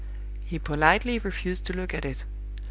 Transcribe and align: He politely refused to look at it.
He 0.43 0.57
politely 0.57 1.19
refused 1.19 1.63
to 1.67 1.73
look 1.73 1.93
at 1.93 2.05
it. 2.05 2.25